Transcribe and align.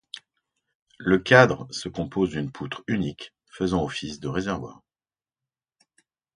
Le 0.97 1.19
cadre 1.19 1.67
se 1.69 1.87
compose 1.87 2.31
d'une 2.31 2.51
poutre 2.51 2.83
unique 2.87 3.35
faisant 3.51 3.83
office 3.83 4.19
de 4.19 4.29
réservoir. 4.29 4.81